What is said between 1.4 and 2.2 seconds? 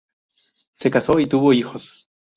hijos.